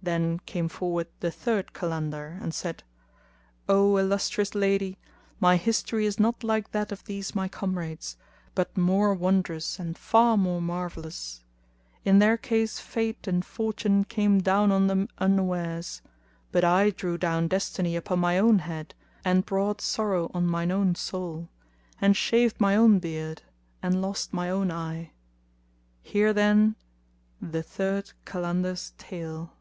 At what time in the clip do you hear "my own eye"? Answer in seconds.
24.32-25.10